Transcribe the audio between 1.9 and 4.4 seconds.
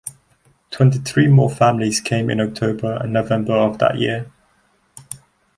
came in October and November of that year.